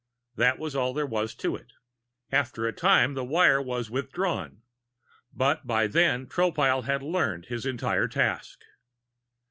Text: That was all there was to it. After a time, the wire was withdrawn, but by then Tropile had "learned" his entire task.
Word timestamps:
That 0.35 0.57
was 0.57 0.75
all 0.75 0.95
there 0.95 1.05
was 1.05 1.35
to 1.35 1.55
it. 1.55 1.73
After 2.31 2.65
a 2.65 2.73
time, 2.73 3.13
the 3.13 3.23
wire 3.23 3.61
was 3.61 3.91
withdrawn, 3.91 4.63
but 5.31 5.67
by 5.67 5.85
then 5.85 6.25
Tropile 6.25 6.85
had 6.85 7.03
"learned" 7.03 7.45
his 7.45 7.67
entire 7.67 8.07
task. 8.07 8.61